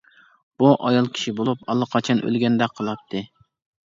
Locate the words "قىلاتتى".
2.79-3.21